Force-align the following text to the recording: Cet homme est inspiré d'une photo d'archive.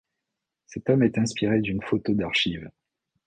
Cet 0.65 0.89
homme 0.89 1.03
est 1.03 1.19
inspiré 1.19 1.61
d'une 1.61 1.83
photo 1.83 2.15
d'archive. 2.15 2.71